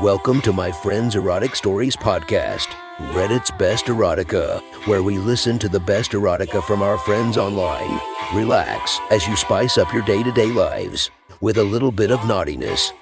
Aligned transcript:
Welcome 0.00 0.40
to 0.42 0.54
my 0.54 0.72
friend's 0.72 1.16
Erotic 1.16 1.54
Stories 1.54 1.94
podcast, 1.94 2.68
Reddit's 3.12 3.50
Best 3.50 3.86
Erotica, 3.86 4.62
where 4.86 5.02
we 5.02 5.18
listen 5.18 5.58
to 5.58 5.68
the 5.68 5.78
best 5.78 6.12
erotica 6.12 6.64
from 6.64 6.80
our 6.80 6.96
friends 6.96 7.36
online. 7.36 8.00
Relax 8.34 8.98
as 9.10 9.28
you 9.28 9.36
spice 9.36 9.76
up 9.76 9.92
your 9.92 10.02
day 10.02 10.22
to 10.22 10.32
day 10.32 10.46
lives 10.46 11.10
with 11.42 11.58
a 11.58 11.62
little 11.62 11.92
bit 11.92 12.10
of 12.10 12.26
naughtiness. 12.26 12.94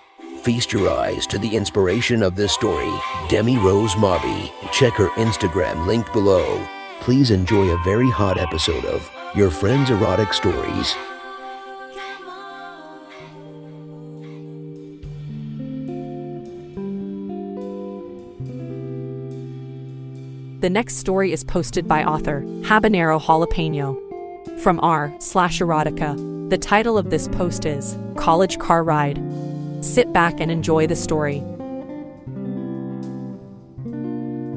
Feast 0.42 0.72
your 0.72 0.90
eyes 0.90 1.28
to 1.28 1.38
the 1.38 1.54
inspiration 1.56 2.24
of 2.24 2.34
this 2.34 2.52
story, 2.52 2.92
Demi 3.28 3.56
Rose 3.56 3.94
Mawby. 3.96 4.52
Check 4.72 4.94
her 4.94 5.10
Instagram 5.10 5.86
linked 5.86 6.12
below. 6.12 6.66
Please 7.00 7.30
enjoy 7.30 7.68
a 7.70 7.82
very 7.84 8.10
hot 8.10 8.36
episode 8.36 8.84
of 8.84 9.08
Your 9.36 9.50
Friend's 9.50 9.90
Erotic 9.90 10.34
Stories. 10.34 10.96
The 20.60 20.68
next 20.68 20.96
story 20.96 21.32
is 21.32 21.42
posted 21.42 21.88
by 21.88 22.04
author 22.04 22.42
Habanero 22.42 23.18
Jalapeno 23.18 23.96
from 24.60 24.78
r 24.80 25.10
slash 25.18 25.58
erotica. 25.60 26.50
The 26.50 26.58
title 26.58 26.98
of 26.98 27.08
this 27.08 27.28
post 27.28 27.64
is 27.64 27.96
College 28.16 28.58
Car 28.58 28.84
Ride. 28.84 29.22
Sit 29.82 30.12
back 30.12 30.38
and 30.38 30.50
enjoy 30.50 30.86
the 30.86 30.96
story. 30.96 31.42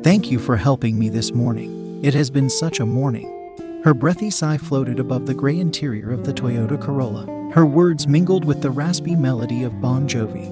Thank 0.04 0.30
you 0.30 0.40
for 0.40 0.58
helping 0.58 1.00
me 1.00 1.08
this 1.08 1.32
morning. 1.32 2.04
It 2.04 2.14
has 2.16 2.30
been 2.30 2.50
such 2.50 2.82
a 2.82 2.86
morning. 2.86 3.30
Her 3.86 3.94
breathy 3.94 4.30
sigh 4.30 4.58
floated 4.58 5.00
above 5.00 5.26
the 5.26 5.34
gray 5.34 5.58
interior 5.58 6.12
of 6.12 6.26
the 6.26 6.34
Toyota 6.34 6.82
Corolla. 6.82 7.28
Her 7.54 7.66
words 7.66 8.10
mingled 8.10 8.44
with 8.44 8.62
the 8.62 8.72
raspy 8.72 9.16
melody 9.16 9.64
of 9.64 9.80
Bon 9.80 10.06
Jovi, 10.06 10.50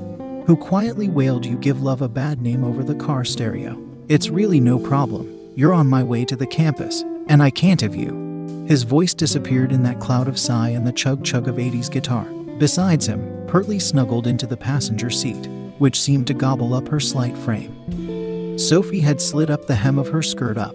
who 0.48 0.56
quietly 0.56 1.10
wailed, 1.10 1.46
You 1.46 1.58
give 1.58 1.82
love 1.82 2.02
a 2.02 2.08
bad 2.08 2.42
name 2.42 2.64
over 2.64 2.86
the 2.86 2.96
car 2.96 3.26
stereo. 3.26 3.78
It's 4.08 4.30
really 4.30 4.62
no 4.62 4.80
problem. 4.80 5.41
You're 5.56 5.74
on 5.74 5.88
my 5.88 6.04
way 6.04 6.26
to 6.26 6.36
the 6.36 6.48
campus, 6.48 7.04
and 7.28 7.44
I 7.44 7.50
can't 7.50 7.82
have 7.82 7.96
you. 7.96 8.66
His 8.68 8.84
voice 8.84 9.14
disappeared 9.14 9.72
in 9.72 9.84
that 9.84 10.00
cloud 10.00 10.28
of 10.28 10.40
sigh 10.40 10.70
and 10.70 10.88
the 10.88 10.94
chug 10.94 11.24
chug 11.24 11.48
of 11.48 11.56
80s 11.56 11.92
guitar. 11.92 12.26
Besides 12.58 13.08
him, 13.08 13.42
Pertly 13.52 13.82
snuggled 13.82 14.28
into 14.28 14.48
the 14.48 14.56
passenger 14.56 15.10
seat, 15.10 15.50
which 15.78 16.00
seemed 16.00 16.26
to 16.28 16.34
gobble 16.34 16.74
up 16.74 16.88
her 16.88 17.02
slight 17.02 17.38
frame. 17.38 18.58
Sophie 18.58 19.02
had 19.02 19.20
slid 19.20 19.52
up 19.52 19.68
the 19.68 19.76
hem 19.76 20.00
of 20.00 20.08
her 20.08 20.22
skirt 20.22 20.58
up, 20.58 20.74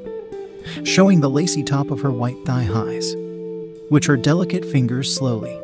showing 0.85 1.21
the 1.21 1.31
lacy 1.31 1.63
top 1.63 1.91
of 1.91 2.03
her 2.03 2.11
white 2.11 2.37
thigh 2.45 2.65
highs, 2.65 3.15
which 3.89 4.05
her 4.05 4.17
delicate 4.19 4.63
fingers 4.63 5.15
slowly, 5.15 5.59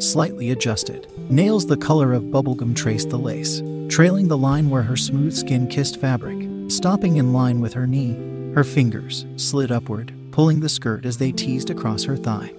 slightly 0.00 0.50
adjusted. 0.50 1.06
Nails 1.28 1.66
the 1.66 1.76
color 1.76 2.14
of 2.14 2.30
bubblegum 2.30 2.74
traced 2.74 3.10
the 3.10 3.18
lace, 3.18 3.60
trailing 3.94 4.28
the 4.28 4.38
line 4.38 4.70
where 4.70 4.84
her 4.84 4.96
smooth 4.96 5.34
skin 5.34 5.68
kissed 5.68 6.00
fabric. 6.00 6.49
Stopping 6.70 7.16
in 7.16 7.32
line 7.32 7.60
with 7.60 7.72
her 7.74 7.84
knee, 7.84 8.14
her 8.54 8.62
fingers 8.62 9.26
slid 9.34 9.72
upward, 9.72 10.14
pulling 10.30 10.60
the 10.60 10.68
skirt 10.68 11.04
as 11.04 11.18
they 11.18 11.32
teased 11.32 11.68
across 11.68 12.04
her 12.04 12.16
thigh, 12.16 12.52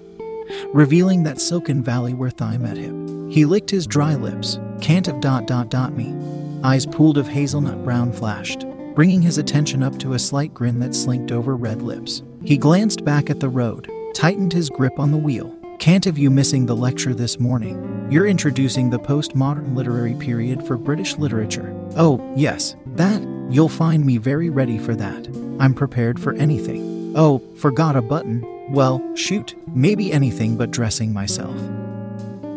revealing 0.73 1.23
that 1.23 1.39
silken 1.39 1.81
valley 1.81 2.13
where 2.13 2.29
thigh 2.29 2.57
met 2.57 2.75
hip. 2.75 2.93
He 3.29 3.45
licked 3.45 3.69
his 3.69 3.87
dry 3.87 4.15
lips, 4.15 4.59
can't 4.81 5.05
have 5.05 5.21
dot 5.21 5.47
dot 5.47 5.69
dot 5.69 5.95
me. 5.95 6.13
Eyes 6.61 6.85
pooled 6.85 7.17
of 7.17 7.29
hazelnut 7.29 7.85
brown 7.85 8.11
flashed, 8.11 8.65
bringing 8.95 9.21
his 9.21 9.37
attention 9.37 9.81
up 9.81 9.97
to 9.99 10.13
a 10.13 10.19
slight 10.19 10.53
grin 10.53 10.79
that 10.79 10.93
slinked 10.93 11.31
over 11.31 11.55
red 11.55 11.81
lips. 11.81 12.21
He 12.43 12.57
glanced 12.57 13.05
back 13.05 13.29
at 13.29 13.39
the 13.39 13.47
road, 13.47 13.89
tightened 14.13 14.51
his 14.51 14.69
grip 14.69 14.99
on 14.99 15.11
the 15.11 15.17
wheel. 15.17 15.57
Can't 15.79 16.03
have 16.03 16.17
you 16.17 16.29
missing 16.29 16.65
the 16.65 16.75
lecture 16.75 17.13
this 17.13 17.39
morning? 17.39 18.07
You're 18.11 18.27
introducing 18.27 18.89
the 18.89 18.99
postmodern 18.99 19.73
literary 19.73 20.15
period 20.15 20.67
for 20.67 20.77
British 20.77 21.17
literature. 21.17 21.73
Oh, 21.95 22.21
yes, 22.35 22.75
that. 22.97 23.30
You'll 23.51 23.67
find 23.67 24.05
me 24.05 24.17
very 24.17 24.49
ready 24.49 24.77
for 24.77 24.95
that. 24.95 25.27
I'm 25.59 25.73
prepared 25.73 26.21
for 26.21 26.31
anything. 26.35 27.13
Oh, 27.17 27.39
forgot 27.57 27.97
a 27.97 28.01
button. 28.01 28.45
Well, 28.71 29.03
shoot, 29.13 29.55
maybe 29.75 30.13
anything 30.13 30.55
but 30.55 30.71
dressing 30.71 31.11
myself. 31.11 31.59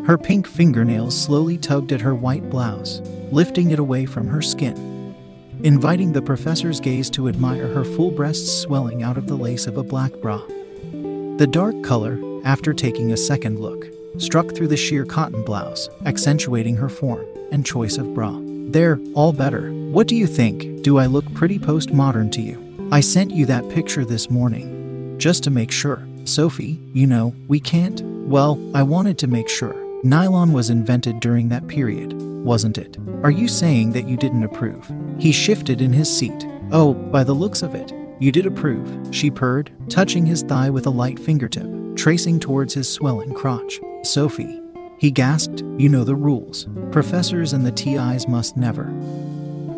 Her 0.07 0.17
pink 0.17 0.47
fingernails 0.47 1.21
slowly 1.21 1.59
tugged 1.59 1.91
at 1.91 2.01
her 2.01 2.15
white 2.15 2.49
blouse, 2.49 3.01
lifting 3.33 3.73
it 3.73 3.81
away 3.81 4.07
from 4.07 4.29
her 4.29 4.41
skin, 4.41 5.17
inviting 5.65 6.13
the 6.13 6.23
professor's 6.23 6.79
gaze 6.79 7.11
to 7.11 7.29
admire 7.29 7.67
her 7.67 7.85
full 7.85 8.13
breasts 8.13 8.53
swelling 8.63 9.03
out 9.03 9.19
of 9.19 9.27
the 9.27 9.37
lace 9.37 9.67
of 9.67 9.77
a 9.77 9.83
black 9.83 10.13
bra. 10.23 10.41
The 11.39 11.49
dark 11.51 11.83
color, 11.83 12.21
after 12.45 12.73
taking 12.73 13.11
a 13.11 13.17
second 13.17 13.59
look, 13.59 13.89
struck 14.19 14.55
through 14.55 14.69
the 14.69 14.77
sheer 14.77 15.05
cotton 15.05 15.43
blouse, 15.43 15.89
accentuating 16.07 16.77
her 16.77 16.89
form 16.89 17.27
and 17.51 17.67
choice 17.67 17.99
of 17.99 18.15
bra. 18.15 18.44
There, 18.75 18.99
all 19.15 19.33
better. 19.33 19.71
What 19.93 20.09
do 20.09 20.17
you 20.17 20.27
think? 20.27 20.83
Do 20.83 20.99
I 20.99 21.07
look 21.07 21.33
pretty 21.33 21.61
postmodern 21.61 22.33
to 22.33 22.41
you? 22.41 22.89
I 22.91 22.99
sent 22.99 23.31
you 23.31 23.47
that 23.47 23.69
picture 23.69 24.05
this 24.05 24.29
morning. 24.29 25.15
Just 25.17 25.45
to 25.45 25.51
make 25.53 25.71
sure. 25.71 26.05
Sophie, 26.25 26.81
you 26.93 27.07
know, 27.07 27.33
we 27.47 27.61
can't. 27.61 28.03
Well, 28.27 28.59
I 28.75 28.83
wanted 28.83 29.17
to 29.19 29.29
make 29.29 29.49
sure. 29.49 29.77
Nylon 30.03 30.53
was 30.53 30.71
invented 30.71 31.21
during 31.21 31.51
that 31.51 31.69
period, 31.69 32.21
wasn't 32.45 32.77
it? 32.77 32.97
Are 33.23 33.31
you 33.31 33.47
saying 33.47 33.93
that 33.93 34.09
you 34.09 34.17
didn't 34.17 34.43
approve? 34.43 34.93
He 35.21 35.31
shifted 35.31 35.81
in 35.81 35.93
his 35.93 36.13
seat. 36.13 36.45
Oh, 36.73 36.95
by 36.95 37.23
the 37.23 37.33
looks 37.33 37.63
of 37.63 37.77
it, 37.77 37.93
you 38.19 38.33
did 38.33 38.45
approve, 38.45 39.07
she 39.13 39.31
purred, 39.31 39.71
touching 39.89 40.27
his 40.27 40.43
thigh 40.43 40.69
with 40.69 40.89
a 40.89 40.91
light 40.91 41.21
fingertip, 41.21 41.95
tracing 41.95 42.41
towards 42.41 42.75
his 42.75 42.93
swelling 42.93 43.35
crotch. 43.35 43.79
Sophie, 44.03 44.61
he 45.05 45.11
gasped, 45.11 45.63
You 45.77 45.91
know 45.91 46.03
the 46.03 46.15
rules. 46.15 46.67
Professors 46.91 47.53
and 47.53 47.67
the 47.67 47.71
TIs 47.71 48.27
must 48.27 48.57
never. 48.57 48.87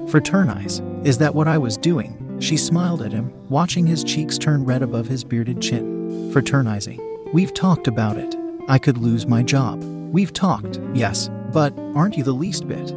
Fraternize. 0.09 0.81
Is 1.03 1.19
that 1.19 1.35
what 1.35 1.49
I 1.49 1.59
was 1.59 1.77
doing? 1.77 2.39
She 2.39 2.57
smiled 2.57 3.03
at 3.03 3.11
him, 3.11 3.33
watching 3.49 3.85
his 3.85 4.05
cheeks 4.05 4.39
turn 4.39 4.65
red 4.65 4.83
above 4.83 5.09
his 5.09 5.25
bearded 5.25 5.61
chin. 5.61 6.31
Fraternizing. 6.33 7.01
We've 7.33 7.53
talked 7.53 7.89
about 7.89 8.19
it. 8.19 8.37
I 8.69 8.79
could 8.79 8.99
lose 8.99 9.27
my 9.27 9.43
job. 9.43 9.83
We've 10.13 10.33
talked, 10.33 10.79
yes, 10.95 11.29
but 11.53 11.77
aren't 11.97 12.17
you 12.17 12.23
the 12.23 12.33
least 12.33 12.69
bit? 12.69 12.95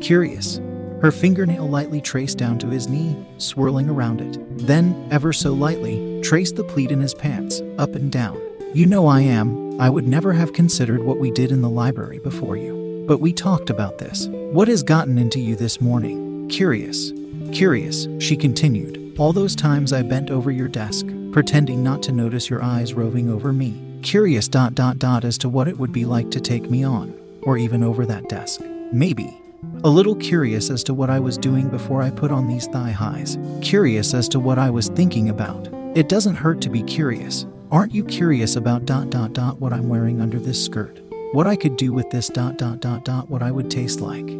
Curious. 0.00 0.56
Her 1.00 1.12
fingernail 1.12 1.68
lightly 1.68 2.00
traced 2.00 2.38
down 2.38 2.58
to 2.58 2.66
his 2.66 2.88
knee, 2.88 3.24
swirling 3.38 3.88
around 3.88 4.20
it. 4.20 4.66
Then, 4.66 5.06
ever 5.12 5.32
so 5.32 5.52
lightly, 5.52 6.20
traced 6.22 6.56
the 6.56 6.64
pleat 6.64 6.90
in 6.90 7.00
his 7.00 7.14
pants, 7.14 7.62
up 7.78 7.94
and 7.94 8.10
down. 8.10 8.36
You 8.74 8.86
know 8.86 9.06
I 9.06 9.20
am. 9.20 9.65
I 9.78 9.90
would 9.90 10.06
never 10.08 10.32
have 10.32 10.54
considered 10.54 11.02
what 11.02 11.18
we 11.18 11.30
did 11.30 11.52
in 11.52 11.60
the 11.60 11.68
library 11.68 12.18
before 12.18 12.56
you. 12.56 13.04
But 13.06 13.20
we 13.20 13.32
talked 13.32 13.68
about 13.68 13.98
this. 13.98 14.26
What 14.28 14.68
has 14.68 14.82
gotten 14.82 15.18
into 15.18 15.38
you 15.38 15.54
this 15.54 15.80
morning? 15.80 16.48
Curious. 16.48 17.12
Curious, 17.52 18.08
she 18.18 18.36
continued. 18.36 19.14
All 19.18 19.32
those 19.34 19.54
times 19.54 19.92
I 19.92 20.02
bent 20.02 20.30
over 20.30 20.50
your 20.50 20.68
desk, 20.68 21.06
pretending 21.30 21.82
not 21.82 22.02
to 22.04 22.12
notice 22.12 22.48
your 22.48 22.62
eyes 22.62 22.94
roving 22.94 23.30
over 23.30 23.52
me. 23.52 24.00
Curious 24.02 24.48
dot 24.48 24.74
dot 24.74 24.98
dot 24.98 25.24
as 25.24 25.36
to 25.38 25.48
what 25.48 25.68
it 25.68 25.78
would 25.78 25.92
be 25.92 26.06
like 26.06 26.30
to 26.30 26.40
take 26.40 26.70
me 26.70 26.82
on, 26.82 27.14
or 27.42 27.58
even 27.58 27.82
over 27.82 28.06
that 28.06 28.28
desk. 28.30 28.62
Maybe. 28.92 29.38
A 29.84 29.90
little 29.90 30.16
curious 30.16 30.70
as 30.70 30.82
to 30.84 30.94
what 30.94 31.10
I 31.10 31.20
was 31.20 31.36
doing 31.36 31.68
before 31.68 32.02
I 32.02 32.10
put 32.10 32.30
on 32.30 32.48
these 32.48 32.66
thigh 32.66 32.92
highs. 32.92 33.36
Curious 33.60 34.14
as 34.14 34.28
to 34.30 34.40
what 34.40 34.58
I 34.58 34.70
was 34.70 34.88
thinking 34.88 35.28
about. 35.28 35.68
It 35.94 36.08
doesn't 36.08 36.36
hurt 36.36 36.60
to 36.62 36.70
be 36.70 36.82
curious. 36.82 37.46
Aren't 37.72 37.92
you 37.92 38.04
curious 38.04 38.54
about 38.54 38.84
dot 38.86 39.10
dot 39.10 39.32
dot 39.32 39.60
what 39.60 39.72
I'm 39.72 39.88
wearing 39.88 40.20
under 40.20 40.38
this 40.38 40.64
skirt? 40.64 41.00
What 41.32 41.48
I 41.48 41.56
could 41.56 41.76
do 41.76 41.92
with 41.92 42.08
this 42.10 42.28
dot 42.28 42.58
dot 42.58 42.78
dot 42.78 43.04
dot 43.04 43.28
what 43.28 43.42
I 43.42 43.50
would 43.50 43.72
taste 43.72 44.00
like? 44.00 44.30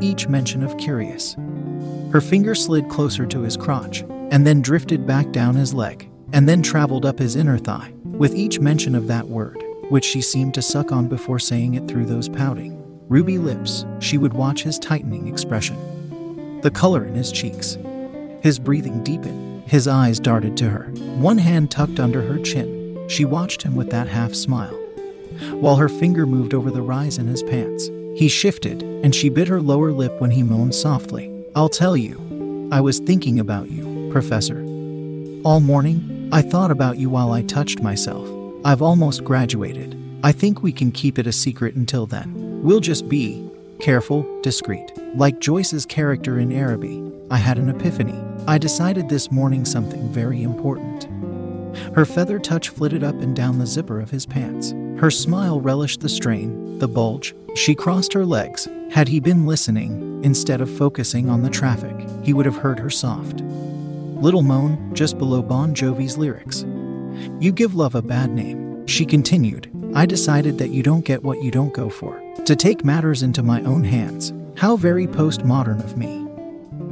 Each 0.00 0.26
mention 0.26 0.64
of 0.64 0.76
curious. 0.76 1.36
Her 2.10 2.20
finger 2.20 2.56
slid 2.56 2.88
closer 2.88 3.24
to 3.24 3.42
his 3.42 3.56
crotch, 3.56 4.02
and 4.32 4.44
then 4.44 4.62
drifted 4.62 5.06
back 5.06 5.30
down 5.30 5.54
his 5.54 5.72
leg, 5.72 6.10
and 6.32 6.48
then 6.48 6.60
traveled 6.60 7.06
up 7.06 7.20
his 7.20 7.36
inner 7.36 7.56
thigh. 7.56 7.92
With 8.02 8.34
each 8.34 8.58
mention 8.58 8.96
of 8.96 9.06
that 9.06 9.28
word, 9.28 9.62
which 9.88 10.04
she 10.04 10.20
seemed 10.20 10.54
to 10.54 10.62
suck 10.62 10.90
on 10.90 11.06
before 11.06 11.38
saying 11.38 11.74
it 11.74 11.86
through 11.86 12.06
those 12.06 12.28
pouting, 12.28 12.82
ruby 13.08 13.38
lips, 13.38 13.86
she 14.00 14.18
would 14.18 14.32
watch 14.32 14.64
his 14.64 14.80
tightening 14.80 15.28
expression. 15.28 16.60
The 16.62 16.70
color 16.72 17.04
in 17.04 17.14
his 17.14 17.30
cheeks. 17.30 17.78
His 18.40 18.58
breathing 18.58 19.04
deepened. 19.04 19.53
His 19.66 19.88
eyes 19.88 20.20
darted 20.20 20.56
to 20.58 20.68
her. 20.70 20.84
One 21.16 21.38
hand 21.38 21.70
tucked 21.70 21.98
under 21.98 22.22
her 22.22 22.38
chin. 22.38 23.06
She 23.08 23.24
watched 23.24 23.62
him 23.62 23.74
with 23.74 23.90
that 23.90 24.08
half 24.08 24.34
smile. 24.34 24.74
While 25.60 25.76
her 25.76 25.88
finger 25.88 26.26
moved 26.26 26.54
over 26.54 26.70
the 26.70 26.82
rise 26.82 27.18
in 27.18 27.26
his 27.26 27.42
pants, 27.42 27.88
he 28.16 28.28
shifted, 28.28 28.82
and 28.82 29.14
she 29.14 29.28
bit 29.28 29.48
her 29.48 29.60
lower 29.60 29.90
lip 29.90 30.20
when 30.20 30.30
he 30.30 30.42
moaned 30.42 30.74
softly. 30.74 31.30
I'll 31.56 31.68
tell 31.68 31.96
you. 31.96 32.68
I 32.70 32.80
was 32.80 32.98
thinking 33.00 33.40
about 33.40 33.70
you, 33.70 34.08
Professor. 34.12 34.58
All 35.44 35.60
morning, 35.60 36.28
I 36.32 36.42
thought 36.42 36.70
about 36.70 36.98
you 36.98 37.10
while 37.10 37.32
I 37.32 37.42
touched 37.42 37.82
myself. 37.82 38.28
I've 38.64 38.82
almost 38.82 39.24
graduated. 39.24 40.00
I 40.22 40.32
think 40.32 40.62
we 40.62 40.72
can 40.72 40.90
keep 40.90 41.18
it 41.18 41.26
a 41.26 41.32
secret 41.32 41.74
until 41.74 42.06
then. 42.06 42.32
We'll 42.62 42.80
just 42.80 43.08
be 43.08 43.46
careful, 43.78 44.26
discreet. 44.42 44.90
Like 45.14 45.38
Joyce's 45.40 45.84
character 45.84 46.38
in 46.38 46.50
Araby, 46.50 47.12
I 47.30 47.36
had 47.36 47.58
an 47.58 47.68
epiphany. 47.68 48.18
I 48.46 48.58
decided 48.58 49.08
this 49.08 49.30
morning 49.30 49.64
something 49.64 50.06
very 50.10 50.42
important. 50.42 51.08
Her 51.94 52.04
feather 52.04 52.38
touch 52.38 52.68
flitted 52.68 53.02
up 53.02 53.14
and 53.16 53.34
down 53.34 53.58
the 53.58 53.66
zipper 53.66 54.00
of 54.00 54.10
his 54.10 54.26
pants. 54.26 54.72
Her 55.00 55.10
smile 55.10 55.60
relished 55.60 56.00
the 56.00 56.10
strain, 56.10 56.78
the 56.78 56.86
bulge. 56.86 57.34
She 57.54 57.74
crossed 57.74 58.12
her 58.12 58.26
legs. 58.26 58.68
Had 58.90 59.08
he 59.08 59.18
been 59.18 59.46
listening, 59.46 60.22
instead 60.22 60.60
of 60.60 60.70
focusing 60.70 61.30
on 61.30 61.42
the 61.42 61.48
traffic, 61.48 61.96
he 62.22 62.34
would 62.34 62.44
have 62.44 62.56
heard 62.56 62.78
her 62.78 62.90
soft. 62.90 63.40
Little 63.40 64.42
moan 64.42 64.94
just 64.94 65.16
below 65.16 65.40
Bon 65.40 65.74
Jovi's 65.74 66.18
lyrics. 66.18 66.66
You 67.40 67.50
give 67.50 67.74
love 67.74 67.94
a 67.94 68.02
bad 68.02 68.30
name. 68.30 68.86
She 68.86 69.06
continued, 69.06 69.70
I 69.94 70.04
decided 70.04 70.58
that 70.58 70.70
you 70.70 70.82
don't 70.82 71.04
get 71.04 71.22
what 71.22 71.42
you 71.42 71.50
don't 71.50 71.72
go 71.72 71.88
for. 71.88 72.20
To 72.44 72.54
take 72.54 72.84
matters 72.84 73.22
into 73.22 73.42
my 73.42 73.62
own 73.62 73.84
hands. 73.84 74.34
How 74.56 74.76
very 74.76 75.06
postmodern 75.06 75.82
of 75.82 75.96
me. 75.96 76.23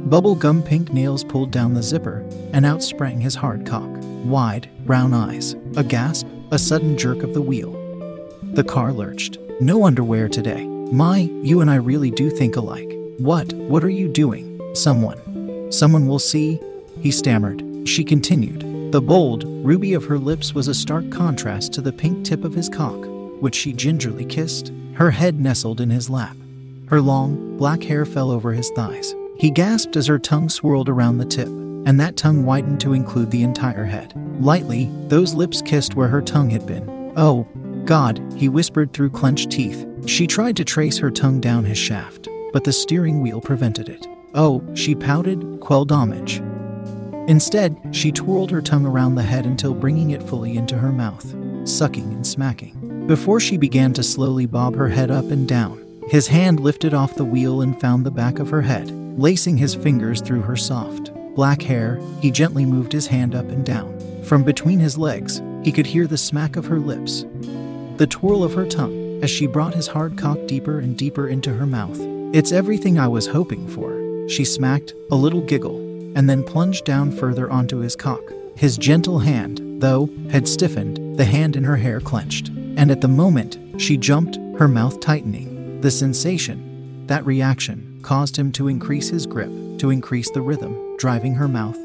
Bubblegum 0.07 0.65
pink 0.65 0.91
nails 0.91 1.23
pulled 1.23 1.51
down 1.51 1.73
the 1.73 1.81
zipper, 1.81 2.25
and 2.51 2.65
out 2.65 2.83
sprang 2.83 3.21
his 3.21 3.35
hard 3.35 3.65
cock. 3.65 3.89
Wide, 4.25 4.69
brown 4.85 5.13
eyes, 5.13 5.55
a 5.77 5.83
gasp, 5.83 6.27
a 6.51 6.59
sudden 6.59 6.97
jerk 6.97 7.23
of 7.23 7.33
the 7.33 7.41
wheel. 7.41 7.71
The 8.53 8.63
car 8.63 8.91
lurched. 8.91 9.37
No 9.61 9.85
underwear 9.85 10.27
today. 10.27 10.65
My, 10.65 11.29
you 11.41 11.61
and 11.61 11.71
I 11.71 11.75
really 11.75 12.11
do 12.11 12.29
think 12.29 12.57
alike. 12.57 12.91
What, 13.17 13.53
what 13.53 13.83
are 13.83 13.89
you 13.89 14.07
doing? 14.07 14.59
Someone. 14.75 15.71
Someone 15.71 16.05
will 16.05 16.19
see, 16.19 16.59
he 16.99 17.09
stammered. 17.09 17.63
She 17.87 18.03
continued. 18.03 18.91
The 18.91 19.01
bold, 19.01 19.45
ruby 19.45 19.93
of 19.93 20.05
her 20.05 20.19
lips 20.19 20.53
was 20.53 20.67
a 20.67 20.73
stark 20.73 21.09
contrast 21.11 21.73
to 21.73 21.81
the 21.81 21.93
pink 21.93 22.25
tip 22.25 22.43
of 22.43 22.53
his 22.53 22.69
cock, 22.69 23.05
which 23.39 23.55
she 23.55 23.73
gingerly 23.73 24.25
kissed. 24.25 24.71
Her 24.95 25.11
head 25.11 25.39
nestled 25.39 25.81
in 25.81 25.89
his 25.89 26.09
lap. 26.09 26.35
Her 26.87 27.01
long, 27.01 27.57
black 27.57 27.81
hair 27.81 28.05
fell 28.05 28.29
over 28.29 28.51
his 28.51 28.69
thighs. 28.71 29.15
He 29.37 29.49
gasped 29.49 29.95
as 29.95 30.07
her 30.07 30.19
tongue 30.19 30.49
swirled 30.49 30.89
around 30.89 31.17
the 31.17 31.25
tip, 31.25 31.47
and 31.47 31.99
that 31.99 32.15
tongue 32.15 32.45
widened 32.45 32.79
to 32.81 32.93
include 32.93 33.31
the 33.31 33.43
entire 33.43 33.85
head. 33.85 34.13
Lightly, 34.39 34.89
those 35.07 35.33
lips 35.33 35.61
kissed 35.61 35.95
where 35.95 36.07
her 36.07 36.21
tongue 36.21 36.49
had 36.49 36.65
been. 36.65 37.11
Oh, 37.17 37.47
God, 37.85 38.21
he 38.37 38.47
whispered 38.47 38.93
through 38.93 39.09
clenched 39.09 39.51
teeth. 39.51 39.85
She 40.05 40.27
tried 40.27 40.55
to 40.57 40.63
trace 40.63 40.97
her 40.97 41.11
tongue 41.11 41.41
down 41.41 41.65
his 41.65 41.77
shaft, 41.77 42.29
but 42.53 42.63
the 42.63 42.71
steering 42.71 43.21
wheel 43.21 43.41
prevented 43.41 43.89
it. 43.89 44.07
Oh, 44.33 44.63
she 44.75 44.95
pouted, 44.95 45.59
quel 45.59 45.85
dommage. 45.85 46.41
Instead, 47.27 47.77
she 47.91 48.11
twirled 48.11 48.51
her 48.51 48.61
tongue 48.61 48.85
around 48.85 49.15
the 49.15 49.23
head 49.23 49.45
until 49.45 49.73
bringing 49.73 50.11
it 50.11 50.23
fully 50.23 50.55
into 50.57 50.77
her 50.77 50.91
mouth, 50.91 51.25
sucking 51.67 52.11
and 52.13 52.25
smacking. 52.25 53.07
Before 53.07 53.39
she 53.39 53.57
began 53.57 53.93
to 53.93 54.03
slowly 54.03 54.45
bob 54.45 54.75
her 54.75 54.89
head 54.89 55.11
up 55.11 55.25
and 55.25 55.47
down, 55.47 55.83
his 56.07 56.27
hand 56.27 56.59
lifted 56.59 56.93
off 56.93 57.15
the 57.15 57.25
wheel 57.25 57.61
and 57.61 57.79
found 57.79 58.05
the 58.05 58.11
back 58.11 58.39
of 58.39 58.49
her 58.49 58.61
head. 58.61 58.91
Lacing 59.17 59.57
his 59.57 59.75
fingers 59.75 60.21
through 60.21 60.41
her 60.41 60.55
soft, 60.55 61.13
black 61.35 61.61
hair, 61.61 61.99
he 62.19 62.31
gently 62.31 62.65
moved 62.65 62.91
his 62.91 63.05
hand 63.05 63.35
up 63.35 63.47
and 63.49 63.63
down. 63.63 63.97
From 64.23 64.43
between 64.43 64.79
his 64.79 64.97
legs, 64.97 65.41
he 65.63 65.71
could 65.71 65.85
hear 65.85 66.07
the 66.07 66.17
smack 66.17 66.55
of 66.55 66.65
her 66.65 66.79
lips, 66.79 67.25
the 67.97 68.07
twirl 68.07 68.43
of 68.43 68.53
her 68.53 68.65
tongue, 68.65 69.21
as 69.23 69.29
she 69.29 69.45
brought 69.45 69.75
his 69.75 69.87
hard 69.87 70.17
cock 70.17 70.39
deeper 70.47 70.79
and 70.79 70.97
deeper 70.97 71.27
into 71.27 71.53
her 71.53 71.67
mouth. 71.67 71.99
It's 72.33 72.51
everything 72.51 72.97
I 72.97 73.07
was 73.07 73.27
hoping 73.27 73.67
for, 73.67 74.27
she 74.27 74.43
smacked, 74.43 74.95
a 75.11 75.15
little 75.15 75.41
giggle, 75.41 75.77
and 76.15 76.27
then 76.27 76.43
plunged 76.43 76.83
down 76.83 77.11
further 77.11 77.51
onto 77.51 77.77
his 77.77 77.95
cock. 77.95 78.21
His 78.55 78.77
gentle 78.77 79.19
hand, 79.19 79.61
though, 79.79 80.09
had 80.31 80.47
stiffened, 80.47 81.17
the 81.17 81.25
hand 81.25 81.55
in 81.55 81.63
her 81.63 81.77
hair 81.77 81.99
clenched. 81.99 82.49
And 82.49 82.89
at 82.89 83.01
the 83.01 83.07
moment, 83.07 83.59
she 83.79 83.95
jumped, 83.95 84.37
her 84.57 84.67
mouth 84.67 84.99
tightening. 84.99 85.81
The 85.81 85.91
sensation, 85.91 87.05
that 87.07 87.25
reaction, 87.25 87.92
caused 88.03 88.37
him 88.37 88.51
to 88.51 88.67
increase 88.67 89.09
his 89.09 89.25
grip, 89.25 89.51
to 89.79 89.89
increase 89.89 90.29
the 90.31 90.41
rhythm, 90.41 90.97
driving 90.97 91.33
her 91.33 91.47
mouth, 91.47 91.77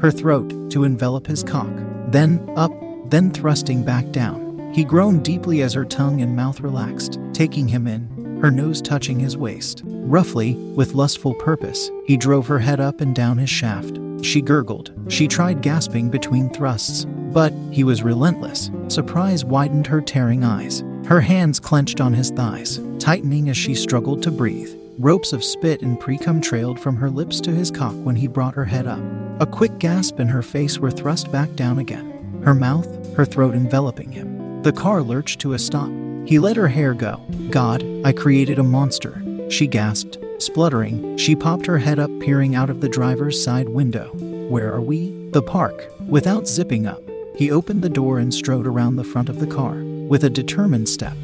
her 0.00 0.10
throat, 0.10 0.70
to 0.70 0.84
envelop 0.84 1.26
his 1.26 1.42
cock. 1.42 1.70
Then 2.08 2.52
up, 2.56 2.72
then 3.10 3.30
thrusting 3.30 3.84
back 3.84 4.10
down. 4.10 4.70
He 4.74 4.84
groaned 4.84 5.24
deeply 5.24 5.62
as 5.62 5.72
her 5.72 5.84
tongue 5.84 6.20
and 6.20 6.36
mouth 6.36 6.60
relaxed, 6.60 7.18
taking 7.32 7.68
him 7.68 7.86
in, 7.86 8.38
her 8.42 8.50
nose 8.50 8.82
touching 8.82 9.18
his 9.18 9.36
waist. 9.36 9.82
Roughly, 9.84 10.54
with 10.54 10.94
lustful 10.94 11.34
purpose, 11.34 11.90
he 12.06 12.16
drove 12.16 12.46
her 12.46 12.58
head 12.58 12.80
up 12.80 13.00
and 13.00 13.14
down 13.14 13.38
his 13.38 13.50
shaft. 13.50 13.98
She 14.22 14.40
gurgled. 14.40 14.92
She 15.08 15.28
tried 15.28 15.62
gasping 15.62 16.10
between 16.10 16.50
thrusts, 16.50 17.06
but 17.32 17.52
he 17.70 17.84
was 17.84 18.02
relentless. 18.02 18.70
Surprise 18.88 19.44
widened 19.44 19.86
her 19.86 20.00
tearing 20.00 20.44
eyes. 20.44 20.82
Her 21.06 21.20
hands 21.20 21.60
clenched 21.60 22.00
on 22.00 22.12
his 22.12 22.30
thighs, 22.30 22.80
tightening 22.98 23.48
as 23.48 23.56
she 23.56 23.74
struggled 23.74 24.22
to 24.24 24.30
breathe. 24.30 24.74
Ropes 25.00 25.32
of 25.32 25.44
spit 25.44 25.80
and 25.80 25.96
precum 26.00 26.42
trailed 26.42 26.80
from 26.80 26.96
her 26.96 27.08
lips 27.08 27.40
to 27.42 27.52
his 27.52 27.70
cock 27.70 27.94
when 28.02 28.16
he 28.16 28.26
brought 28.26 28.54
her 28.54 28.64
head 28.64 28.88
up. 28.88 28.98
A 29.38 29.46
quick 29.46 29.78
gasp 29.78 30.18
and 30.18 30.28
her 30.28 30.42
face 30.42 30.80
were 30.80 30.90
thrust 30.90 31.30
back 31.30 31.54
down 31.54 31.78
again, 31.78 32.42
her 32.44 32.52
mouth, 32.52 33.14
her 33.14 33.24
throat 33.24 33.54
enveloping 33.54 34.10
him. 34.10 34.60
The 34.62 34.72
car 34.72 35.00
lurched 35.00 35.40
to 35.42 35.52
a 35.52 35.58
stop. 35.60 35.88
He 36.26 36.40
let 36.40 36.56
her 36.56 36.66
hair 36.66 36.94
go. 36.94 37.24
God, 37.50 37.84
I 38.04 38.10
created 38.12 38.58
a 38.58 38.64
monster. 38.64 39.22
She 39.48 39.68
gasped. 39.68 40.18
Spluttering, 40.38 41.16
she 41.16 41.36
popped 41.36 41.66
her 41.66 41.78
head 41.78 42.00
up, 42.00 42.10
peering 42.18 42.56
out 42.56 42.68
of 42.68 42.80
the 42.80 42.88
driver's 42.88 43.40
side 43.40 43.68
window. 43.68 44.10
Where 44.48 44.72
are 44.74 44.80
we? 44.80 45.10
The 45.30 45.42
park. 45.42 45.92
Without 46.08 46.48
zipping 46.48 46.88
up, 46.88 47.02
he 47.36 47.52
opened 47.52 47.82
the 47.82 47.88
door 47.88 48.18
and 48.18 48.34
strode 48.34 48.66
around 48.66 48.96
the 48.96 49.04
front 49.04 49.28
of 49.28 49.38
the 49.38 49.46
car. 49.46 49.76
With 49.76 50.24
a 50.24 50.30
determined 50.30 50.88
step, 50.88 51.16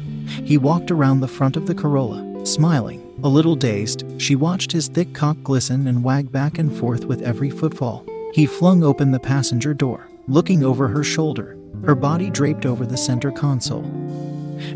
he 0.45 0.57
walked 0.57 0.91
around 0.91 1.19
the 1.19 1.27
front 1.27 1.57
of 1.57 1.67
the 1.67 1.75
Corolla, 1.75 2.45
smiling. 2.45 3.04
A 3.25 3.35
little 3.35 3.55
dazed, 3.55 4.03
she 4.21 4.35
watched 4.35 4.71
his 4.71 4.87
thick 4.87 5.11
cock 5.15 5.35
glisten 5.41 5.87
and 5.87 6.03
wag 6.03 6.31
back 6.31 6.59
and 6.59 6.71
forth 6.71 7.05
with 7.05 7.23
every 7.23 7.49
footfall. 7.49 8.05
He 8.35 8.45
flung 8.45 8.83
open 8.83 9.09
the 9.09 9.19
passenger 9.19 9.73
door, 9.73 10.07
looking 10.27 10.63
over 10.63 10.87
her 10.87 11.03
shoulder, 11.03 11.57
her 11.85 11.95
body 11.95 12.29
draped 12.29 12.67
over 12.67 12.85
the 12.85 12.95
center 12.95 13.31
console. 13.31 13.83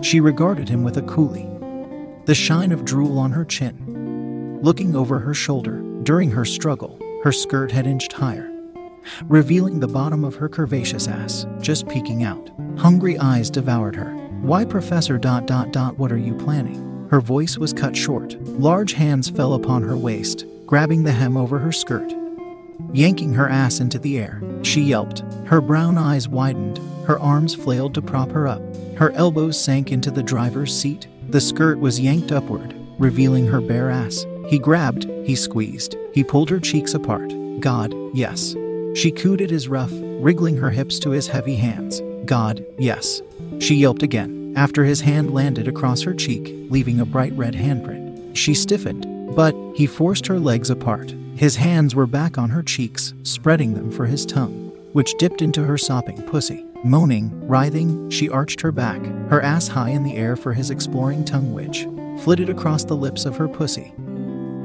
She 0.02 0.20
regarded 0.20 0.68
him 0.68 0.84
with 0.84 0.98
a 0.98 1.04
coolie, 1.04 1.46
the 2.26 2.34
shine 2.34 2.72
of 2.72 2.86
drool 2.86 3.20
on 3.20 3.32
her 3.34 3.46
chin. 3.46 4.58
Looking 4.64 4.96
over 4.96 5.20
her 5.20 5.36
shoulder, 5.36 5.84
during 6.02 6.32
her 6.32 6.44
struggle, 6.44 7.00
her 7.24 7.32
skirt 7.32 7.72
had 7.72 7.86
inched 7.86 8.14
higher, 8.14 8.52
revealing 9.26 9.80
the 9.80 9.88
bottom 9.88 10.24
of 10.24 10.34
her 10.34 10.50
curvaceous 10.50 11.08
ass, 11.08 11.46
just 11.62 11.88
peeking 11.88 12.24
out. 12.24 12.50
Hungry 12.80 13.16
eyes 13.20 13.52
devoured 13.52 13.96
her. 13.96 14.12
Why, 14.42 14.66
Professor 14.66 15.20
dot 15.20 15.46
dot 15.46 15.72
dot, 15.72 16.00
what 16.00 16.12
are 16.12 16.18
you 16.18 16.34
planning? 16.34 16.89
Her 17.10 17.22
voice 17.22 17.58
was 17.58 17.74
cut 17.74 17.96
short. 17.96 18.40
Large 18.42 18.94
hands 18.94 19.30
fell 19.30 19.54
upon 19.54 19.82
her 19.84 19.98
waist, 19.98 20.46
grabbing 20.66 21.04
the 21.04 21.12
hem 21.12 21.38
over 21.38 21.58
her 21.58 21.72
skirt. 21.72 22.14
Yanking 22.94 23.34
her 23.34 23.50
ass 23.50 23.80
into 23.80 24.00
the 24.00 24.20
air, 24.20 24.42
she 24.62 24.82
yelped. 24.82 25.24
Her 25.46 25.60
brown 25.60 25.98
eyes 25.98 26.28
widened, 26.28 26.80
her 27.06 27.20
arms 27.20 27.56
flailed 27.56 27.96
to 27.96 28.02
prop 28.02 28.32
her 28.32 28.48
up. 28.48 28.62
Her 28.96 29.12
elbows 29.12 29.60
sank 29.60 29.92
into 29.92 30.12
the 30.12 30.24
driver's 30.24 30.76
seat. 30.80 31.08
The 31.30 31.42
skirt 31.42 31.80
was 31.80 32.00
yanked 32.00 32.32
upward, 32.32 32.76
revealing 33.00 33.48
her 33.48 33.62
bare 33.62 33.90
ass. 33.90 34.26
He 34.48 34.60
grabbed, 34.60 35.06
he 35.26 35.36
squeezed, 35.36 35.96
he 36.14 36.24
pulled 36.24 36.50
her 36.50 36.60
cheeks 36.60 36.94
apart. 36.94 37.34
God, 37.60 37.94
yes. 38.14 38.56
She 38.96 39.12
cooed 39.12 39.42
at 39.42 39.50
his 39.50 39.68
rough, 39.68 39.92
wriggling 39.92 40.58
her 40.58 40.70
hips 40.70 41.00
to 41.00 41.10
his 41.10 41.28
heavy 41.28 41.56
hands. 41.56 42.02
God, 42.26 42.66
yes. 42.78 43.22
She 43.60 43.76
yelped 43.76 44.04
again, 44.04 44.39
after 44.60 44.84
his 44.84 45.00
hand 45.00 45.34
landed 45.34 45.70
across 45.70 46.02
her 46.02 46.14
cheek, 46.14 46.54
leaving 46.70 47.00
a 47.00 47.06
bright 47.06 47.32
red 47.38 47.54
handprint. 47.54 48.36
She 48.36 48.54
stiffened, 48.54 49.34
but 49.34 49.56
he 49.74 49.88
forced 49.88 50.28
her 50.28 50.38
legs 50.38 50.70
apart. 50.70 51.16
His 51.38 51.56
hands 51.56 51.96
were 51.96 52.06
back 52.06 52.38
on 52.38 52.50
her 52.50 52.62
cheeks, 52.62 53.14
spreading 53.24 53.74
them 53.74 53.90
for 53.90 54.06
his 54.06 54.26
tongue, 54.26 54.74
which 54.92 55.18
dipped 55.18 55.42
into 55.42 55.64
her 55.64 55.78
sopping 55.78 56.22
pussy. 56.24 56.66
Moaning, 56.84 57.48
writhing, 57.48 58.10
she 58.10 58.28
arched 58.28 58.60
her 58.60 58.74
back, 58.74 59.02
her 59.30 59.42
ass 59.42 59.70
high 59.70 59.92
in 59.92 60.04
the 60.04 60.18
air 60.18 60.36
for 60.36 60.52
his 60.52 60.72
exploring 60.72 61.24
tongue, 61.24 61.54
which 61.54 61.88
flitted 62.22 62.50
across 62.50 62.84
the 62.84 62.98
lips 62.98 63.24
of 63.24 63.38
her 63.38 63.48
pussy, 63.48 63.94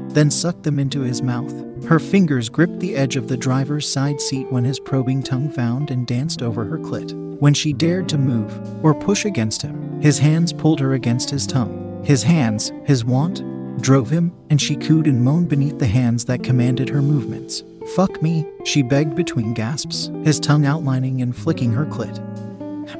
then 0.09 0.29
sucked 0.29 0.63
them 0.63 0.77
into 0.77 1.03
his 1.03 1.21
mouth. 1.21 1.53
Her 1.85 1.99
fingers 1.99 2.49
gripped 2.49 2.81
the 2.81 2.97
edge 2.97 3.15
of 3.15 3.29
the 3.29 3.37
driver's 3.37 3.87
side 3.87 4.19
seat 4.19 4.51
when 4.51 4.65
his 4.65 4.77
probing 4.77 5.23
tongue 5.23 5.49
found 5.49 5.89
and 5.89 6.05
danced 6.05 6.41
over 6.41 6.65
her 6.65 6.79
clit. 6.79 7.24
When 7.39 7.53
she 7.53 7.73
dared 7.73 8.07
to 8.09 8.17
move 8.17 8.83
or 8.83 8.93
push 8.93 9.25
against 9.25 9.61
him, 9.61 10.01
his 10.01 10.19
hands 10.19 10.53
pulled 10.53 10.79
her 10.79 10.93
against 10.93 11.29
his 11.29 11.45
tongue. 11.45 12.01
His 12.03 12.23
hands, 12.23 12.71
his 12.85 13.03
want, 13.03 13.43
drove 13.81 14.09
him, 14.09 14.31
and 14.49 14.61
she 14.61 14.75
cooed 14.75 15.07
and 15.07 15.23
moaned 15.23 15.49
beneath 15.49 15.77
the 15.79 15.85
hands 15.87 16.25
that 16.25 16.43
commanded 16.43 16.87
her 16.89 17.01
movements. 17.01 17.63
Fuck 17.95 18.21
me, 18.21 18.45
she 18.63 18.81
begged 18.81 19.15
between 19.15 19.53
gasps, 19.53 20.09
his 20.23 20.39
tongue 20.39 20.65
outlining 20.65 21.21
and 21.21 21.35
flicking 21.35 21.71
her 21.73 21.85
clit. 21.85 22.19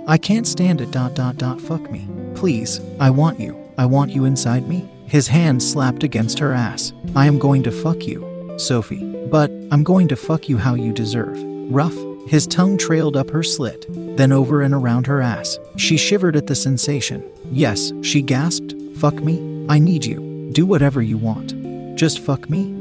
I 0.08 0.18
can't 0.18 0.48
stand 0.48 0.82
it, 0.82 0.92
dot 0.92 1.16
dot 1.16 1.38
dot, 1.38 1.62
fuck 1.62 1.90
me. 1.90 2.08
Please, 2.36 2.82
I 3.00 3.10
want 3.12 3.40
you. 3.40 3.58
I 3.78 3.86
want 3.86 4.12
you 4.12 4.26
inside 4.26 4.68
me. 4.68 4.90
His 5.06 5.28
hand 5.28 5.62
slapped 5.62 6.04
against 6.04 6.40
her 6.40 6.54
ass. 6.54 6.92
I 7.16 7.26
am 7.28 7.40
going 7.40 7.64
to 7.64 7.72
fuck 7.72 8.06
you, 8.06 8.54
Sophie. 8.58 9.04
But 9.32 9.50
I'm 9.72 9.84
going 9.84 10.08
to 10.10 10.16
fuck 10.16 10.50
you 10.50 10.58
how 10.58 10.76
you 10.76 10.92
deserve. 10.92 11.42
Rough, 11.72 11.96
His 12.28 12.48
tongue 12.48 12.78
trailed 12.78 13.16
up 13.16 13.30
her 13.30 13.44
slit, 13.44 13.86
then 14.18 14.32
over 14.32 14.62
and 14.62 14.74
around 14.74 15.08
her 15.08 15.22
ass. 15.22 15.60
She 15.76 15.98
shivered 15.98 16.36
at 16.36 16.48
the 16.48 16.56
sensation. 16.56 17.24
Yes, 17.52 17.92
she 18.02 18.22
gasped. 18.22 18.74
Fuck 18.98 19.16
me. 19.16 19.66
I 19.70 19.80
need 19.80 20.06
you. 20.06 20.50
Do 20.54 20.66
whatever 20.66 21.02
you 21.02 21.18
want. 21.18 21.54
Just 21.98 22.20
fuck 22.20 22.50
me. 22.50 22.74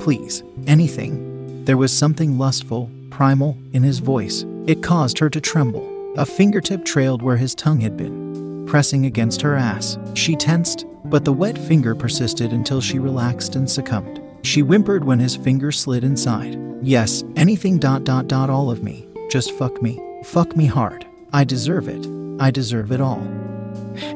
Please. 0.00 0.42
Anything. 0.66 1.64
There 1.64 1.76
was 1.76 1.92
something 1.92 2.38
lustful, 2.38 2.90
primal, 3.10 3.58
in 3.72 3.82
his 3.82 3.98
voice. 3.98 4.44
It 4.66 4.82
caused 4.82 5.18
her 5.18 5.28
to 5.30 5.40
tremble. 5.40 5.92
A 6.16 6.24
fingertip 6.24 6.84
trailed 6.84 7.22
where 7.22 7.36
his 7.36 7.54
tongue 7.54 7.80
had 7.80 7.96
been, 7.96 8.66
pressing 8.66 9.04
against 9.04 9.42
her 9.42 9.54
ass. 9.54 9.98
She 10.14 10.34
tensed, 10.34 10.86
but 11.04 11.24
the 11.24 11.32
wet 11.32 11.58
finger 11.58 11.94
persisted 11.94 12.52
until 12.52 12.80
she 12.80 12.98
relaxed 12.98 13.56
and 13.56 13.70
succumbed. 13.70 14.22
She 14.42 14.60
whimpered 14.60 15.04
when 15.04 15.18
his 15.18 15.36
finger 15.36 15.72
slid 15.72 16.04
inside. 16.04 16.58
Yes, 16.82 17.24
anything 17.36 17.78
dot 17.78 18.04
dot 18.04 18.28
dot 18.28 18.48
all 18.48 18.70
of 18.70 18.82
me. 18.82 19.08
Just 19.28 19.52
fuck 19.52 19.82
me. 19.82 20.00
Fuck 20.26 20.56
me 20.56 20.66
hard. 20.66 21.06
I 21.32 21.44
deserve 21.44 21.88
it. 21.88 22.04
I 22.40 22.50
deserve 22.50 22.90
it 22.90 23.00
all. 23.00 23.22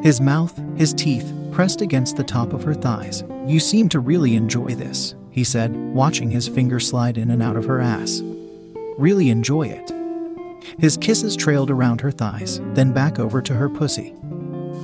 His 0.02 0.20
mouth, 0.20 0.60
his 0.76 0.92
teeth, 0.92 1.32
pressed 1.52 1.80
against 1.80 2.16
the 2.16 2.24
top 2.24 2.52
of 2.52 2.64
her 2.64 2.74
thighs. 2.74 3.22
You 3.46 3.60
seem 3.60 3.88
to 3.90 4.00
really 4.00 4.34
enjoy 4.34 4.74
this, 4.74 5.14
he 5.30 5.44
said, 5.44 5.74
watching 5.94 6.28
his 6.28 6.48
finger 6.48 6.80
slide 6.80 7.16
in 7.16 7.30
and 7.30 7.42
out 7.42 7.56
of 7.56 7.64
her 7.66 7.80
ass. 7.80 8.22
Really 8.98 9.30
enjoy 9.30 9.68
it. 9.68 9.92
His 10.78 10.96
kisses 10.96 11.36
trailed 11.36 11.70
around 11.70 12.00
her 12.00 12.10
thighs, 12.10 12.60
then 12.74 12.92
back 12.92 13.20
over 13.20 13.40
to 13.40 13.54
her 13.54 13.70
pussy. 13.70 14.10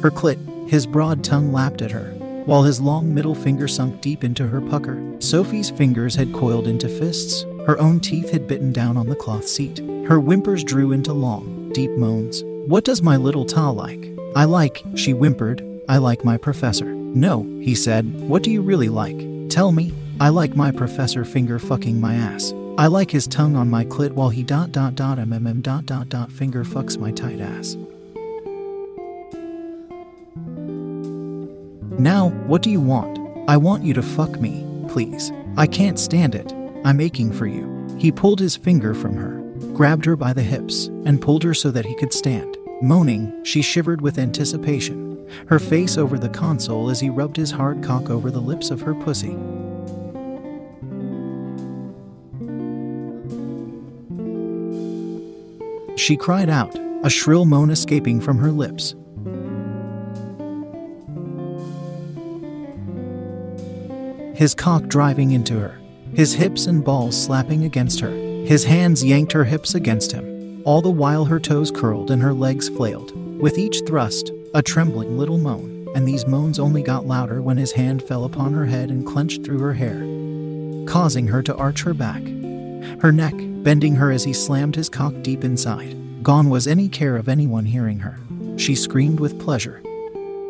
Her 0.02 0.12
clit, 0.12 0.70
his 0.70 0.86
broad 0.86 1.24
tongue 1.24 1.52
lapped 1.52 1.82
at 1.82 1.90
her, 1.90 2.12
while 2.46 2.62
his 2.62 2.80
long 2.80 3.12
middle 3.12 3.34
finger 3.34 3.66
sunk 3.66 4.00
deep 4.00 4.22
into 4.22 4.46
her 4.46 4.60
pucker. 4.60 5.02
Sophie's 5.18 5.70
fingers 5.70 6.14
had 6.14 6.32
coiled 6.32 6.68
into 6.68 6.88
fists, 6.88 7.42
her 7.66 7.78
own 7.80 7.98
teeth 7.98 8.30
had 8.30 8.46
bitten 8.46 8.72
down 8.72 8.96
on 8.96 9.08
the 9.08 9.16
cloth 9.16 9.48
seat. 9.48 9.80
Her 10.06 10.20
whimpers 10.20 10.62
drew 10.62 10.92
into 10.92 11.12
long, 11.12 11.70
deep 11.72 11.90
moans. 11.90 12.44
What 12.44 12.84
does 12.84 13.02
my 13.02 13.16
little 13.16 13.44
TA 13.44 13.70
like? 13.70 14.08
I 14.36 14.44
like, 14.44 14.84
she 14.94 15.10
whimpered, 15.10 15.66
I 15.88 15.96
like 15.96 16.24
my 16.24 16.36
professor. 16.36 16.84
No, 16.84 17.42
he 17.60 17.74
said, 17.74 18.04
what 18.20 18.44
do 18.44 18.52
you 18.52 18.62
really 18.62 18.88
like? 18.88 19.16
Tell 19.48 19.72
me. 19.72 19.92
I 20.20 20.28
like 20.28 20.54
my 20.54 20.70
professor 20.70 21.24
finger 21.24 21.58
fucking 21.58 22.00
my 22.00 22.14
ass. 22.14 22.54
I 22.78 22.86
like 22.86 23.10
his 23.10 23.26
tongue 23.26 23.56
on 23.56 23.68
my 23.68 23.84
clit 23.84 24.12
while 24.12 24.28
he 24.28 24.44
dot 24.44 24.70
dot 24.70 24.94
dot 24.94 25.18
mmm 25.18 25.60
dot 25.60 25.86
dot 25.86 26.08
dot 26.08 26.30
finger 26.30 26.62
fucks 26.62 26.96
my 26.98 27.10
tight 27.10 27.40
ass. 27.40 27.76
Now, 31.98 32.28
what 32.46 32.62
do 32.62 32.70
you 32.70 32.80
want? 32.80 33.18
I 33.48 33.56
want 33.56 33.82
you 33.82 33.92
to 33.94 34.02
fuck 34.02 34.40
me, 34.40 34.64
please. 34.88 35.32
I 35.56 35.66
can't 35.66 35.98
stand 35.98 36.36
it. 36.36 36.52
I'm 36.84 37.00
aching 37.00 37.32
for 37.32 37.46
you. 37.46 37.74
He 37.98 38.12
pulled 38.12 38.38
his 38.38 38.56
finger 38.56 38.94
from 38.94 39.16
her, 39.16 39.35
grabbed 39.76 40.06
her 40.06 40.16
by 40.16 40.32
the 40.32 40.42
hips, 40.42 40.86
and 41.04 41.20
pulled 41.20 41.42
her 41.42 41.52
so 41.52 41.70
that 41.70 41.84
he 41.84 41.94
could 41.94 42.10
stand. 42.10 42.56
Moaning, 42.80 43.44
she 43.44 43.60
shivered 43.60 44.00
with 44.00 44.18
anticipation, 44.18 45.28
her 45.48 45.58
face 45.58 45.98
over 45.98 46.18
the 46.18 46.30
console 46.30 46.88
as 46.88 46.98
he 46.98 47.10
rubbed 47.10 47.36
his 47.36 47.50
hard 47.50 47.82
cock 47.82 48.08
over 48.08 48.30
the 48.30 48.40
lips 48.40 48.70
of 48.70 48.80
her 48.80 48.94
pussy. 48.94 49.36
She 55.98 56.16
cried 56.16 56.48
out, 56.48 56.74
a 57.02 57.10
shrill 57.10 57.44
moan 57.44 57.68
escaping 57.68 58.22
from 58.22 58.38
her 58.38 58.50
lips. 58.50 58.94
His 64.34 64.54
cock 64.54 64.84
driving 64.84 65.32
into 65.32 65.60
her, 65.60 65.78
his 66.14 66.32
hips 66.32 66.64
and 66.64 66.82
balls 66.82 67.22
slapping 67.22 67.64
against 67.64 68.00
her. 68.00 68.25
His 68.46 68.62
hands 68.62 69.02
yanked 69.02 69.32
her 69.32 69.42
hips 69.42 69.74
against 69.74 70.12
him, 70.12 70.62
all 70.64 70.80
the 70.80 70.88
while 70.88 71.24
her 71.24 71.40
toes 71.40 71.72
curled 71.72 72.12
and 72.12 72.22
her 72.22 72.32
legs 72.32 72.68
flailed. 72.68 73.10
With 73.40 73.58
each 73.58 73.82
thrust, 73.84 74.30
a 74.54 74.62
trembling 74.62 75.18
little 75.18 75.36
moan, 75.36 75.88
and 75.96 76.06
these 76.06 76.28
moans 76.28 76.60
only 76.60 76.80
got 76.80 77.08
louder 77.08 77.42
when 77.42 77.56
his 77.56 77.72
hand 77.72 78.04
fell 78.04 78.24
upon 78.24 78.52
her 78.52 78.64
head 78.64 78.88
and 78.88 79.04
clenched 79.04 79.42
through 79.44 79.58
her 79.58 79.72
hair, 79.74 79.98
causing 80.86 81.26
her 81.26 81.42
to 81.42 81.56
arch 81.56 81.82
her 81.82 81.92
back, 81.92 82.22
her 83.00 83.10
neck 83.10 83.34
bending 83.36 83.96
her 83.96 84.12
as 84.12 84.22
he 84.22 84.32
slammed 84.32 84.76
his 84.76 84.88
cock 84.88 85.12
deep 85.22 85.42
inside. 85.42 86.22
Gone 86.22 86.48
was 86.48 86.68
any 86.68 86.88
care 86.88 87.16
of 87.16 87.28
anyone 87.28 87.64
hearing 87.64 87.98
her. 87.98 88.16
She 88.56 88.76
screamed 88.76 89.18
with 89.18 89.40
pleasure, 89.40 89.82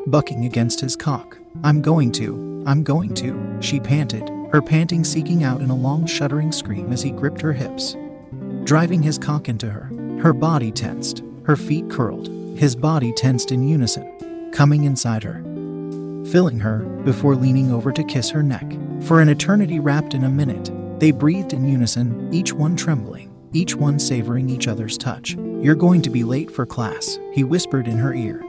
bucking 0.07 0.45
against 0.45 0.81
his 0.81 0.97
cock. 0.97 1.39
I'm 1.65 1.81
going 1.81 2.13
to, 2.13 2.63
I'm 2.67 2.83
going 2.83 3.15
to, 3.15 3.57
she 3.63 3.81
panted, 3.81 4.31
her 4.57 4.63
panting 4.63 5.05
seeking 5.05 5.45
out 5.45 5.61
in 5.61 5.69
a 5.69 5.77
long 5.77 6.07
shuddering 6.07 6.51
scream 6.51 6.91
as 6.91 7.03
he 7.03 7.11
gripped 7.11 7.43
her 7.43 7.53
hips, 7.53 7.95
driving 8.65 9.03
his 9.03 9.19
cock 9.19 9.51
into 9.51 9.69
her. 9.69 9.91
Her 10.23 10.33
body 10.33 10.73
tensed, 10.73 11.23
her 11.45 11.57
feet 11.57 11.91
curled, 11.91 12.29
his 12.59 12.75
body 12.75 13.13
tensed 13.13 13.53
in 13.53 13.69
unison, 13.69 14.51
coming 14.53 14.85
inside 14.85 15.23
her, 15.25 15.43
filling 16.31 16.59
her 16.59 16.79
before 17.05 17.37
leaning 17.37 17.71
over 17.71 17.93
to 17.93 18.03
kiss 18.03 18.31
her 18.31 18.43
neck. 18.43 18.65
For 19.03 19.21
an 19.21 19.29
eternity 19.29 19.79
wrapped 19.79 20.15
in 20.15 20.25
a 20.25 20.31
minute, 20.31 20.71
they 21.01 21.11
breathed 21.11 21.53
in 21.53 21.69
unison, 21.69 22.33
each 22.33 22.55
one 22.55 22.77
trembling, 22.77 23.31
each 23.53 23.75
one 23.75 23.99
savoring 23.99 24.49
each 24.49 24.69
other's 24.69 24.97
touch. 24.97 25.35
You're 25.61 25.75
going 25.75 26.01
to 26.01 26.09
be 26.09 26.25
late 26.25 26.51
for 26.51 26.65
class, 26.65 27.19
he 27.35 27.45
whispered 27.45 27.89
in 27.89 27.99
her 27.99 28.15
ear. 28.15 28.43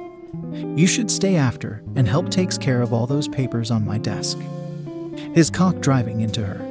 You 0.54 0.88
should 0.88 1.12
stay 1.12 1.36
after 1.36 1.84
and 1.98 2.08
help 2.08 2.30
takes 2.30 2.58
care 2.58 2.82
of 2.82 2.94
all 2.94 3.08
those 3.08 3.28
papers 3.28 3.72
on 3.72 3.86
my 3.86 3.98
desk. 3.98 4.38
His 5.34 5.50
cock 5.50 5.80
driving 5.80 6.22
into 6.22 6.46
her, 6.46 6.68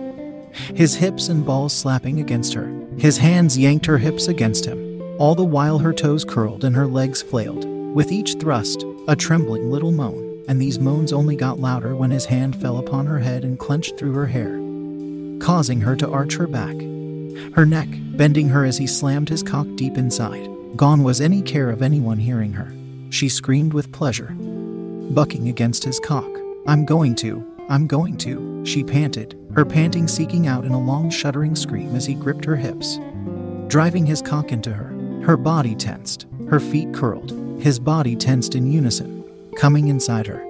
his 0.75 0.95
hips 0.95 1.29
and 1.29 1.45
balls 1.45 1.73
slapping 1.73 2.21
against 2.21 2.55
her. 2.55 2.73
His 2.99 3.19
hands 3.19 3.59
yanked 3.59 3.87
her 3.87 3.99
hips 3.99 4.29
against 4.29 4.65
him, 4.65 5.03
all 5.19 5.35
the 5.35 5.45
while 5.45 5.79
her 5.79 5.93
toes 5.93 6.25
curled 6.25 6.65
and 6.65 6.75
her 6.75 6.87
legs 6.87 7.23
flailed. 7.23 7.65
With 7.95 8.13
each 8.13 8.35
thrust, 8.35 8.85
a 9.09 9.17
trembling 9.17 9.71
little 9.71 9.93
moan, 9.93 10.45
and 10.49 10.61
these 10.61 10.79
moans 10.79 11.13
only 11.13 11.37
got 11.37 11.61
louder 11.61 11.95
when 11.95 12.11
his 12.11 12.27
hand 12.27 12.61
fell 12.61 12.79
upon 12.79 13.07
her 13.07 13.19
head 13.19 13.45
and 13.45 13.59
clenched 13.59 13.99
through 13.99 14.15
her 14.15 14.27
hair, 14.27 14.59
causing 15.41 15.81
her 15.81 15.97
to 15.97 16.11
arch 16.11 16.37
her 16.37 16.47
back, 16.47 16.77
her 17.55 17.67
neck 17.67 17.89
bending 18.17 18.49
her 18.49 18.65
as 18.65 18.79
he 18.79 18.87
slammed 18.87 19.29
his 19.29 19.43
cock 19.43 19.67
deep 19.77 19.97
inside. 19.99 20.49
Gone 20.77 21.03
was 21.03 21.21
any 21.21 21.43
care 21.43 21.71
of 21.71 21.83
anyone 21.83 22.19
hearing 22.19 22.53
her. 22.53 22.73
She 23.11 23.29
screamed 23.29 23.73
with 23.73 23.93
pleasure, 23.93 24.35
bucking 25.11 25.49
against 25.49 25.85
his 25.85 26.01
cock. 26.01 26.29
I'm 26.67 26.85
going 26.85 27.15
to, 27.17 27.45
I'm 27.69 27.89
going 27.89 28.17
to, 28.19 28.65
she 28.65 28.85
panted, 28.85 29.37
her 29.55 29.65
panting 29.65 30.07
seeking 30.07 30.47
out 30.47 30.65
in 30.65 30.73
a 30.73 30.81
long 30.81 31.11
shuddering 31.11 31.57
scream 31.57 31.97
as 31.97 32.07
he 32.07 32.15
gripped 32.15 32.45
her 32.45 32.55
hips, 32.55 33.01
driving 33.67 34.07
his 34.07 34.23
cock 34.23 34.53
into 34.53 34.73
her. 34.73 34.95
Her 35.25 35.37
body 35.37 35.75
tensed, 35.75 36.27
her 36.49 36.61
feet 36.61 36.95
curled, 36.95 37.33
his 37.61 37.81
body 37.81 38.15
tensed 38.15 38.55
in 38.55 38.71
unison, 38.71 39.25
coming 39.57 39.89
inside 39.89 40.29
her, 40.29 40.47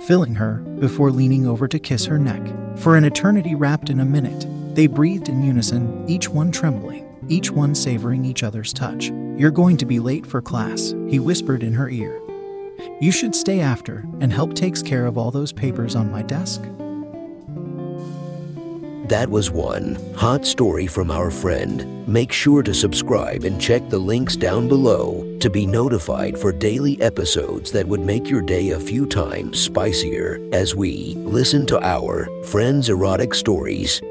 filling 0.00 0.36
her 0.36 0.58
before 0.78 1.10
leaning 1.10 1.44
over 1.44 1.66
to 1.66 1.78
kiss 1.80 2.04
her 2.04 2.20
neck. 2.20 2.42
For 2.78 2.96
an 2.96 3.04
eternity 3.04 3.56
wrapped 3.56 3.90
in 3.90 3.98
a 3.98 4.04
minute, 4.04 4.46
they 4.76 4.86
breathed 4.86 5.28
in 5.28 5.42
unison, 5.42 6.08
each 6.08 6.28
one 6.28 6.52
trembling, 6.52 7.04
each 7.28 7.50
one 7.50 7.74
savoring 7.74 8.24
each 8.24 8.44
other's 8.44 8.72
touch. 8.72 9.06
You're 9.36 9.50
going 9.50 9.76
to 9.78 9.86
be 9.86 9.98
late 9.98 10.24
for 10.24 10.40
class, 10.40 10.94
he 11.08 11.18
whispered 11.18 11.64
in 11.64 11.72
her 11.72 11.90
ear. 11.90 12.20
You 13.00 13.12
should 13.12 13.34
stay 13.34 13.60
after 13.60 14.04
and 14.20 14.32
help 14.32 14.54
takes 14.54 14.82
care 14.82 15.06
of 15.06 15.16
all 15.16 15.30
those 15.30 15.52
papers 15.52 15.94
on 15.94 16.10
my 16.10 16.22
desk. 16.22 16.62
That 19.08 19.30
was 19.30 19.50
one 19.50 19.94
hot 20.14 20.44
story 20.44 20.86
from 20.86 21.10
our 21.10 21.30
friend. 21.30 22.06
Make 22.06 22.30
sure 22.30 22.62
to 22.62 22.74
subscribe 22.74 23.44
and 23.44 23.58
check 23.58 23.88
the 23.88 23.98
links 23.98 24.36
down 24.36 24.68
below 24.68 25.38
to 25.40 25.48
be 25.48 25.64
notified 25.64 26.38
for 26.38 26.52
daily 26.52 27.00
episodes 27.00 27.72
that 27.72 27.88
would 27.88 28.00
make 28.00 28.28
your 28.28 28.42
day 28.42 28.70
a 28.70 28.80
few 28.80 29.06
times 29.06 29.66
spicier 29.66 30.46
as 30.52 30.74
we 30.74 31.14
listen 31.20 31.64
to 31.66 31.80
our 31.82 32.28
friends' 32.44 32.90
erotic 32.90 33.32
stories 33.32 34.02